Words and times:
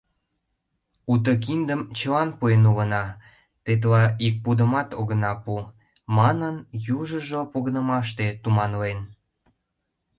—Уто 1.11 1.31
киндым 1.43 1.81
чыла 1.97 2.23
пуэн 2.37 2.63
улына, 2.71 3.03
тетла 3.63 4.03
ик 4.27 4.35
пудымат 4.43 4.89
огына 5.01 5.33
пу,— 5.43 5.55
манын, 6.17 6.55
южыжо 6.99 7.41
погынымаште 7.51 8.25
туманлен. 8.43 8.99